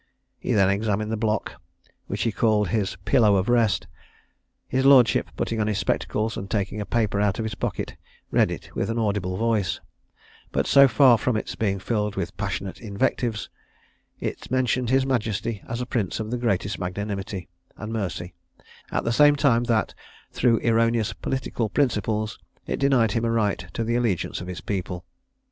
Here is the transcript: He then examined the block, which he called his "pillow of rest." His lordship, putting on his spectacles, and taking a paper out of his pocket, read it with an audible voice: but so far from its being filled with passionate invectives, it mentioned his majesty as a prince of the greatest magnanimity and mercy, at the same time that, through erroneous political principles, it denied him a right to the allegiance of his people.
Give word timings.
He 0.39 0.53
then 0.53 0.71
examined 0.71 1.11
the 1.11 1.15
block, 1.15 1.61
which 2.07 2.23
he 2.23 2.31
called 2.31 2.69
his 2.69 2.95
"pillow 3.05 3.35
of 3.35 3.49
rest." 3.49 3.85
His 4.67 4.83
lordship, 4.83 5.29
putting 5.37 5.61
on 5.61 5.67
his 5.67 5.77
spectacles, 5.77 6.35
and 6.35 6.49
taking 6.49 6.81
a 6.81 6.87
paper 6.87 7.21
out 7.21 7.37
of 7.37 7.45
his 7.45 7.53
pocket, 7.53 7.95
read 8.31 8.49
it 8.49 8.75
with 8.75 8.89
an 8.89 8.97
audible 8.97 9.37
voice: 9.37 9.79
but 10.51 10.65
so 10.65 10.87
far 10.87 11.19
from 11.19 11.37
its 11.37 11.53
being 11.53 11.77
filled 11.77 12.15
with 12.15 12.35
passionate 12.35 12.81
invectives, 12.81 13.47
it 14.19 14.49
mentioned 14.49 14.89
his 14.89 15.05
majesty 15.05 15.61
as 15.67 15.81
a 15.81 15.85
prince 15.85 16.19
of 16.19 16.31
the 16.31 16.37
greatest 16.39 16.79
magnanimity 16.79 17.47
and 17.77 17.93
mercy, 17.93 18.33
at 18.91 19.03
the 19.03 19.13
same 19.13 19.35
time 19.35 19.65
that, 19.65 19.93
through 20.31 20.57
erroneous 20.63 21.13
political 21.13 21.69
principles, 21.69 22.39
it 22.65 22.79
denied 22.79 23.11
him 23.11 23.23
a 23.23 23.29
right 23.29 23.67
to 23.71 23.83
the 23.83 23.93
allegiance 23.95 24.41
of 24.41 24.47
his 24.47 24.61
people. 24.61 25.05